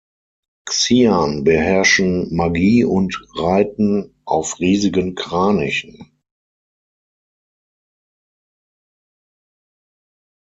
Xian 0.65 1.43
beherrschen 1.43 2.35
Magie 2.35 2.83
und 2.83 3.23
reiten 3.35 4.15
auf 4.25 4.57
riesigen 4.57 5.13
Kranichen. 5.13 6.19